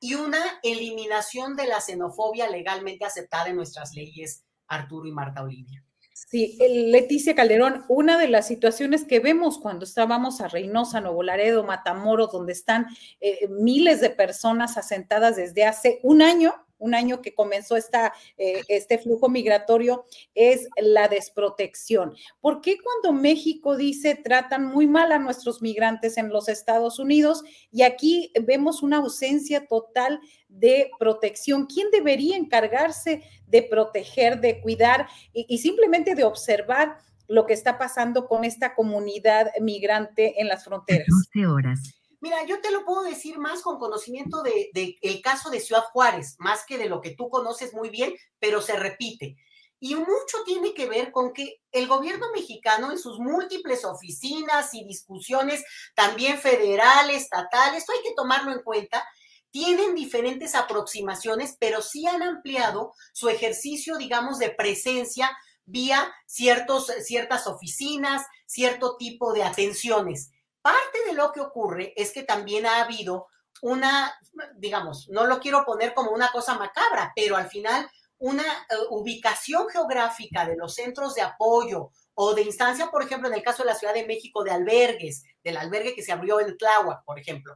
y 0.05 0.13
una 0.17 0.61
eliminación 0.63 1.57
de 1.57 1.67
la 1.67 1.81
xenofobia 1.81 2.51
legalmente 2.51 3.07
aceptada 3.07 3.49
en 3.49 3.57
nuestras 3.57 3.95
leyes, 3.95 4.45
Arturo 4.69 5.09
y 5.09 5.13
Marta 5.13 5.43
Olivia. 5.43 5.83
Sí, 6.13 6.59
Leticia 6.61 7.35
Calderón, 7.35 7.87
una 7.89 8.19
de 8.19 8.29
las 8.29 8.47
situaciones 8.47 9.07
que 9.07 9.21
vemos 9.21 9.59
cuando 9.59 9.87
estábamos 9.87 10.43
a 10.43 10.49
Reynosa, 10.49 11.01
Nuevo 11.01 11.23
Laredo, 11.23 11.65
Matamoros, 11.65 12.31
donde 12.31 12.53
están 12.53 12.87
eh, 13.23 13.49
miles 13.49 14.03
de 14.03 14.11
personas 14.11 14.77
asentadas 14.77 15.37
desde 15.37 15.65
hace 15.65 16.01
un 16.03 16.21
año, 16.21 16.53
un 16.85 16.95
año 16.95 17.23
que 17.23 17.35
comenzó 17.35 17.77
esta, 17.77 18.13
eh, 18.37 18.63
este 18.69 18.99
flujo 18.99 19.29
migratorio, 19.31 20.05
es 20.35 20.69
la 20.77 21.09
desprotección. 21.09 22.15
¿Por 22.41 22.61
qué 22.61 22.77
cuando 22.79 23.19
México 23.19 23.77
dice 23.77 24.15
tratan 24.15 24.67
muy 24.67 24.87
mal 24.87 25.11
a 25.13 25.19
nuestros 25.19 25.63
migrantes 25.63 26.19
en 26.19 26.29
los 26.29 26.49
Estados 26.49 26.99
Unidos 26.99 27.43
y 27.73 27.83
aquí 27.83 28.33
vemos 28.43 28.83
una 28.83 28.99
ausencia 28.99 29.67
total 29.67 30.21
de 30.49 30.91
protección? 30.99 31.67
¿Quién 31.67 31.91
debería 31.91 32.37
encargarse 32.37 33.23
de 33.47 33.63
proteger, 33.63 34.41
de 34.41 34.61
cuidar 34.61 35.09
y, 35.33 35.47
y 35.49 35.59
simplemente 35.59 36.15
de 36.15 36.25
observar? 36.25 36.99
lo 37.27 37.47
que 37.47 37.55
está 37.55 37.79
pasando 37.79 38.27
con 38.27 38.45
esta 38.45 38.75
comunidad 38.75 39.49
migrante 39.59 40.43
en 40.43 40.47
las 40.47 40.65
fronteras. 40.65 41.07
12 41.09 41.47
horas. 41.47 42.04
Mira, 42.25 42.43
yo 42.47 42.63
te 42.63 42.71
lo 42.71 42.87
puedo 42.87 43.03
decir 43.03 43.39
más 43.39 43.61
con 43.61 43.79
conocimiento 43.79 44.43
del 44.43 44.71
de, 44.73 44.97
el 45.03 45.21
caso 45.21 45.51
de 45.51 45.61
Ciudad 45.61 45.85
Juárez, 45.93 46.37
más 46.39 46.65
que 46.65 46.79
de 46.79 46.89
lo 46.89 47.03
que 47.03 47.11
tú 47.11 47.29
conoces 47.29 47.75
muy 47.75 47.91
bien, 47.91 48.15
pero 48.39 48.63
se 48.63 48.79
repite. 48.79 49.37
Y 49.79 49.95
mucho 49.95 50.43
tiene 50.47 50.73
que 50.73 50.87
ver 50.87 51.13
con 51.13 51.35
que 51.35 51.61
el 51.71 51.87
gobierno 51.87 52.33
mexicano 52.33 52.91
en 52.91 52.99
sus 52.99 53.19
múltiples 53.19 53.85
oficinas 53.85 54.73
y 54.73 54.87
discusiones, 54.87 55.63
también 55.95 56.39
federales, 56.39 57.25
estatales, 57.25 57.81
esto 57.83 57.93
hay 57.93 58.03
que 58.03 58.15
tomarlo 58.15 58.53
en 58.53 58.63
cuenta, 58.63 59.07
tienen 59.51 59.95
diferentes 59.95 60.55
aproximaciones, 60.55 61.59
pero 61.61 61.83
sí 61.83 62.07
han 62.07 62.23
ampliado 62.23 62.95
su 63.13 63.29
ejercicio, 63.29 63.99
digamos, 63.99 64.39
de 64.39 64.49
presencia 64.49 65.31
vía 65.67 66.11
ciertos, 66.25 66.87
ciertas 67.03 67.47
oficinas, 67.47 68.25
cierto 68.47 68.97
tipo 68.97 69.35
de 69.35 69.43
atenciones. 69.43 70.31
Parte 70.65 71.05
de 71.05 71.13
lo 71.13 71.31
que 71.31 71.43
ocurre 71.43 71.93
es 71.95 72.11
que 72.11 72.23
también 72.23 72.65
ha 72.65 72.81
habido 72.81 73.27
una, 73.61 74.19
digamos, 74.57 75.11
no 75.11 75.27
lo 75.27 75.39
quiero 75.39 75.63
poner 75.67 75.93
como 75.93 76.11
una 76.11 76.33
cosa 76.33 76.55
macabra, 76.55 77.13
pero 77.15 77.37
al 77.37 77.51
final 77.51 77.87
una 78.17 78.43
eh, 78.43 78.77
ubicación 78.89 79.69
geográfica 79.69 80.47
de 80.47 80.57
los 80.57 80.73
centros 80.73 81.15
de 81.15 81.21
apoyo 81.21 81.91
o 82.15 82.33
de 82.33 82.45
instancia, 82.45 82.91
por 82.91 83.03
ejemplo, 83.03 83.29
en 83.29 83.35
el 83.35 83.43
caso 83.43 83.63
de 83.63 83.69
la 83.69 83.75
Ciudad 83.75 83.93
de 83.93 84.07
México, 84.07 84.43
de 84.43 84.53
albergues, 84.53 85.25
del 85.43 85.59
albergue 85.59 85.95
que 85.95 86.03
se 86.03 86.13
abrió 86.13 86.41
en 86.41 86.57
Tláhuac, 86.57 87.05
por 87.05 87.19
ejemplo, 87.19 87.55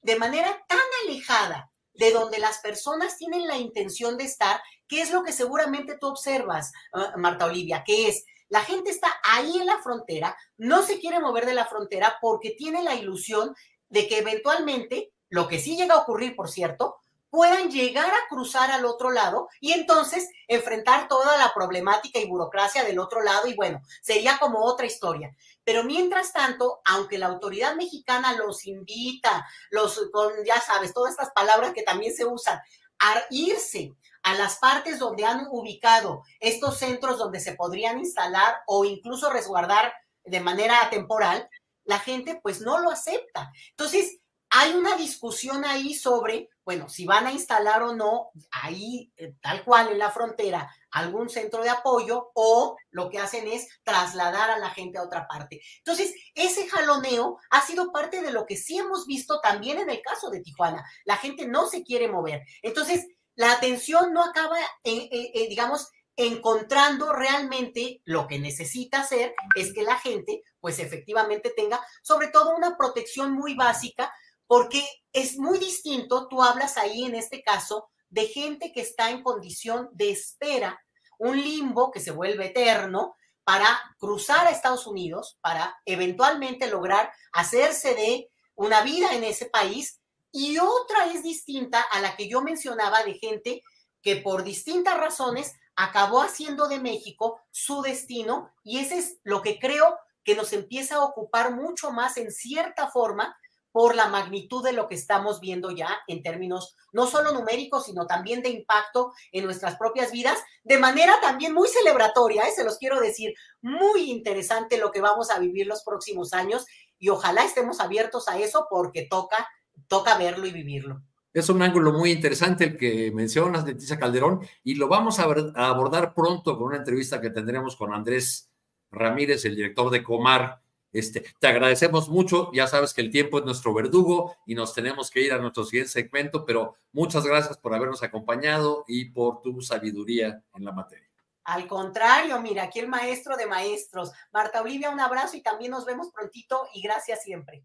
de 0.00 0.16
manera 0.16 0.64
tan 0.66 0.78
alejada 1.04 1.70
de 1.92 2.10
donde 2.10 2.38
las 2.38 2.60
personas 2.60 3.18
tienen 3.18 3.46
la 3.46 3.58
intención 3.58 4.16
de 4.16 4.24
estar, 4.24 4.62
que 4.88 5.02
es 5.02 5.10
lo 5.10 5.22
que 5.24 5.32
seguramente 5.32 5.98
tú 6.00 6.06
observas, 6.06 6.72
ah, 6.94 7.12
Marta 7.18 7.44
Olivia, 7.44 7.84
que 7.84 8.08
es 8.08 8.24
la 8.50 8.62
gente 8.62 8.90
está 8.90 9.08
ahí 9.22 9.56
en 9.58 9.66
la 9.66 9.78
frontera, 9.78 10.36
no 10.58 10.82
se 10.82 10.98
quiere 11.00 11.20
mover 11.20 11.46
de 11.46 11.54
la 11.54 11.66
frontera 11.66 12.18
porque 12.20 12.50
tiene 12.50 12.82
la 12.82 12.94
ilusión 12.94 13.54
de 13.88 14.06
que 14.06 14.18
eventualmente, 14.18 15.12
lo 15.28 15.48
que 15.48 15.58
sí 15.58 15.76
llega 15.76 15.94
a 15.94 15.98
ocurrir, 15.98 16.36
por 16.36 16.50
cierto, 16.50 17.00
puedan 17.30 17.70
llegar 17.70 18.10
a 18.10 18.28
cruzar 18.28 18.72
al 18.72 18.84
otro 18.84 19.12
lado 19.12 19.48
y 19.60 19.72
entonces 19.72 20.28
enfrentar 20.48 21.06
toda 21.06 21.38
la 21.38 21.54
problemática 21.54 22.18
y 22.18 22.26
burocracia 22.26 22.82
del 22.82 22.98
otro 22.98 23.22
lado 23.22 23.46
y 23.46 23.54
bueno, 23.54 23.80
sería 24.02 24.38
como 24.38 24.64
otra 24.64 24.86
historia. 24.86 25.34
Pero 25.62 25.84
mientras 25.84 26.32
tanto, 26.32 26.80
aunque 26.84 27.18
la 27.18 27.26
autoridad 27.26 27.76
mexicana 27.76 28.32
los 28.34 28.66
invita, 28.66 29.46
los 29.70 30.00
ya 30.44 30.60
sabes, 30.60 30.92
todas 30.92 31.12
estas 31.12 31.30
palabras 31.30 31.72
que 31.72 31.82
también 31.82 32.14
se 32.14 32.24
usan, 32.24 32.58
a 32.98 33.22
irse 33.30 33.94
a 34.22 34.34
las 34.34 34.58
partes 34.58 34.98
donde 34.98 35.24
han 35.24 35.46
ubicado 35.50 36.22
estos 36.40 36.78
centros 36.78 37.18
donde 37.18 37.40
se 37.40 37.54
podrían 37.54 37.98
instalar 37.98 38.56
o 38.66 38.84
incluso 38.84 39.30
resguardar 39.30 39.92
de 40.24 40.40
manera 40.40 40.88
temporal, 40.90 41.48
la 41.84 41.98
gente 41.98 42.38
pues 42.42 42.60
no 42.60 42.78
lo 42.78 42.90
acepta. 42.90 43.50
Entonces, 43.70 44.20
hay 44.50 44.72
una 44.74 44.96
discusión 44.96 45.64
ahí 45.64 45.94
sobre, 45.94 46.48
bueno, 46.64 46.88
si 46.88 47.06
van 47.06 47.26
a 47.26 47.32
instalar 47.32 47.84
o 47.84 47.94
no 47.94 48.30
ahí, 48.50 49.12
eh, 49.16 49.34
tal 49.40 49.64
cual 49.64 49.92
en 49.92 49.98
la 49.98 50.10
frontera, 50.10 50.68
algún 50.90 51.28
centro 51.28 51.62
de 51.62 51.70
apoyo 51.70 52.32
o 52.34 52.76
lo 52.90 53.08
que 53.08 53.20
hacen 53.20 53.46
es 53.46 53.68
trasladar 53.84 54.50
a 54.50 54.58
la 54.58 54.70
gente 54.70 54.98
a 54.98 55.04
otra 55.04 55.28
parte. 55.28 55.60
Entonces, 55.78 56.12
ese 56.34 56.68
jaloneo 56.68 57.38
ha 57.50 57.60
sido 57.64 57.92
parte 57.92 58.22
de 58.22 58.32
lo 58.32 58.44
que 58.44 58.56
sí 58.56 58.76
hemos 58.76 59.06
visto 59.06 59.40
también 59.40 59.78
en 59.78 59.88
el 59.88 60.02
caso 60.02 60.30
de 60.30 60.40
Tijuana. 60.40 60.84
La 61.04 61.16
gente 61.16 61.46
no 61.46 61.68
se 61.68 61.84
quiere 61.84 62.08
mover. 62.08 62.42
Entonces, 62.62 63.06
la 63.34 63.52
atención 63.52 64.12
no 64.12 64.24
acaba, 64.24 64.56
digamos, 64.84 65.88
encontrando 66.16 67.12
realmente 67.12 68.02
lo 68.04 68.26
que 68.26 68.38
necesita 68.38 69.00
hacer 69.00 69.34
es 69.56 69.72
que 69.72 69.82
la 69.82 69.98
gente, 69.98 70.42
pues 70.60 70.78
efectivamente 70.78 71.50
tenga 71.56 71.80
sobre 72.02 72.28
todo 72.28 72.54
una 72.54 72.76
protección 72.76 73.32
muy 73.32 73.54
básica 73.54 74.12
porque 74.46 74.86
es 75.12 75.38
muy 75.38 75.58
distinto, 75.58 76.28
tú 76.28 76.42
hablas 76.42 76.76
ahí 76.76 77.04
en 77.04 77.14
este 77.14 77.42
caso 77.42 77.88
de 78.08 78.26
gente 78.26 78.72
que 78.72 78.80
está 78.80 79.10
en 79.10 79.22
condición 79.22 79.88
de 79.92 80.10
espera, 80.10 80.78
un 81.18 81.40
limbo 81.40 81.90
que 81.90 82.00
se 82.00 82.10
vuelve 82.10 82.46
eterno 82.46 83.14
para 83.44 83.80
cruzar 83.98 84.46
a 84.46 84.50
Estados 84.50 84.86
Unidos, 84.86 85.38
para 85.40 85.76
eventualmente 85.84 86.68
lograr 86.68 87.12
hacerse 87.32 87.94
de 87.94 88.30
una 88.56 88.82
vida 88.82 89.14
en 89.14 89.24
ese 89.24 89.46
país, 89.46 89.99
y 90.32 90.58
otra 90.58 91.12
es 91.12 91.22
distinta 91.22 91.80
a 91.80 92.00
la 92.00 92.16
que 92.16 92.28
yo 92.28 92.42
mencionaba 92.42 93.02
de 93.02 93.14
gente 93.14 93.62
que 94.02 94.16
por 94.16 94.44
distintas 94.44 94.98
razones 94.98 95.52
acabó 95.76 96.22
haciendo 96.22 96.68
de 96.68 96.78
México 96.78 97.40
su 97.50 97.82
destino, 97.82 98.52
y 98.62 98.78
ese 98.78 98.98
es 98.98 99.18
lo 99.22 99.42
que 99.42 99.58
creo 99.58 99.98
que 100.24 100.34
nos 100.34 100.52
empieza 100.52 100.96
a 100.96 101.04
ocupar 101.04 101.54
mucho 101.54 101.90
más 101.90 102.16
en 102.16 102.30
cierta 102.30 102.90
forma 102.90 103.36
por 103.72 103.94
la 103.94 104.08
magnitud 104.08 104.64
de 104.64 104.72
lo 104.72 104.88
que 104.88 104.94
estamos 104.94 105.40
viendo 105.40 105.70
ya 105.70 106.00
en 106.08 106.22
términos 106.22 106.74
no 106.92 107.06
solo 107.06 107.32
numéricos, 107.32 107.86
sino 107.86 108.06
también 108.06 108.42
de 108.42 108.48
impacto 108.48 109.12
en 109.32 109.44
nuestras 109.44 109.76
propias 109.76 110.10
vidas, 110.10 110.38
de 110.64 110.78
manera 110.78 111.20
también 111.20 111.54
muy 111.54 111.68
celebratoria, 111.68 112.44
¿eh? 112.44 112.52
se 112.54 112.64
los 112.64 112.78
quiero 112.78 112.98
decir, 113.00 113.32
muy 113.60 114.10
interesante 114.10 114.76
lo 114.76 114.90
que 114.90 115.00
vamos 115.00 115.30
a 115.30 115.38
vivir 115.38 115.66
los 115.66 115.84
próximos 115.84 116.32
años 116.32 116.66
y 116.98 117.10
ojalá 117.10 117.44
estemos 117.44 117.80
abiertos 117.80 118.28
a 118.28 118.38
eso 118.38 118.66
porque 118.68 119.06
toca, 119.08 119.48
toca 119.90 120.16
verlo 120.16 120.46
y 120.46 120.52
vivirlo. 120.52 121.02
Es 121.32 121.48
un 121.48 121.60
ángulo 121.62 121.92
muy 121.92 122.12
interesante 122.12 122.64
el 122.64 122.76
que 122.76 123.10
mencionas, 123.12 123.64
Leticia 123.64 123.98
Calderón, 123.98 124.40
y 124.62 124.76
lo 124.76 124.86
vamos 124.86 125.18
a, 125.18 125.24
a 125.24 125.68
abordar 125.68 126.14
pronto 126.14 126.56
con 126.56 126.68
una 126.68 126.76
entrevista 126.76 127.20
que 127.20 127.30
tendremos 127.30 127.74
con 127.74 127.92
Andrés 127.92 128.50
Ramírez, 128.92 129.44
el 129.44 129.56
director 129.56 129.90
de 129.90 130.02
Comar, 130.02 130.62
este, 130.92 131.24
te 131.38 131.46
agradecemos 131.46 132.08
mucho, 132.08 132.50
ya 132.52 132.66
sabes 132.66 132.94
que 132.94 133.00
el 133.00 133.10
tiempo 133.10 133.38
es 133.38 133.44
nuestro 133.44 133.72
verdugo 133.72 134.36
y 134.44 134.54
nos 134.54 134.74
tenemos 134.74 135.10
que 135.10 135.20
ir 135.20 135.32
a 135.32 135.38
nuestro 135.38 135.64
siguiente 135.64 135.90
segmento, 135.90 136.44
pero 136.44 136.74
muchas 136.92 137.24
gracias 137.24 137.58
por 137.58 137.74
habernos 137.74 138.02
acompañado 138.02 138.84
y 138.88 139.06
por 139.10 139.40
tu 139.40 139.60
sabiduría 139.60 140.42
en 140.54 140.64
la 140.64 140.72
materia. 140.72 141.08
Al 141.44 141.66
contrario, 141.66 142.40
mira, 142.40 142.64
aquí 142.64 142.80
el 142.80 142.88
maestro 142.88 143.36
de 143.36 143.46
maestros. 143.46 144.12
Marta 144.32 144.60
Olivia, 144.60 144.90
un 144.90 145.00
abrazo 145.00 145.36
y 145.36 145.42
también 145.42 145.70
nos 145.70 145.84
vemos 145.84 146.10
prontito 146.10 146.68
y 146.74 146.82
gracias 146.82 147.22
siempre. 147.22 147.64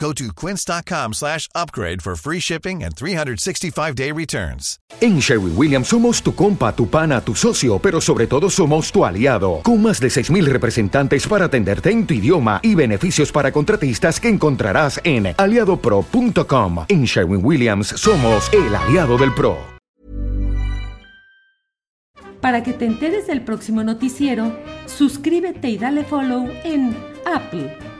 Go 0.00 0.14
to 0.14 0.32
quince.com 0.32 1.12
slash 1.12 1.46
upgrade 1.54 2.00
for 2.00 2.16
free 2.16 2.40
shipping 2.40 2.82
and 2.82 2.94
365-day 2.94 4.12
returns. 4.12 4.78
En 5.02 5.20
Sherwin 5.20 5.54
Williams 5.54 5.88
somos 5.88 6.22
tu 6.22 6.34
compa, 6.34 6.74
tu 6.74 6.88
pana, 6.88 7.20
tu 7.20 7.34
socio, 7.34 7.78
pero 7.78 8.00
sobre 8.00 8.26
todo 8.26 8.48
somos 8.48 8.90
tu 8.90 9.04
aliado. 9.04 9.60
Con 9.62 9.82
más 9.82 10.00
de 10.00 10.08
6,000 10.08 10.46
representantes 10.46 11.26
para 11.26 11.44
atenderte 11.44 11.90
en 11.90 12.06
tu 12.06 12.14
idioma 12.14 12.60
y 12.62 12.74
beneficios 12.74 13.30
para 13.30 13.52
contratistas 13.52 14.18
que 14.18 14.28
encontrarás 14.28 14.98
en 15.04 15.34
aliadopro.com. 15.36 16.86
En 16.88 17.04
Sherwin 17.04 17.44
Williams 17.44 17.88
somos 17.88 18.50
el 18.54 18.74
aliado 18.74 19.18
del 19.18 19.34
PRO. 19.34 19.58
Para 22.40 22.62
que 22.62 22.72
te 22.72 22.86
enteres 22.86 23.26
del 23.26 23.42
próximo 23.42 23.84
noticiero, 23.84 24.56
suscríbete 24.86 25.68
y 25.68 25.76
dale 25.76 26.04
follow 26.04 26.48
en 26.64 26.96
Apple, 27.26 27.76